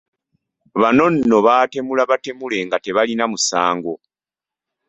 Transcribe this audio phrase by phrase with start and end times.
[0.81, 3.93] Bano nno baatemula batemule nga tebalina musango.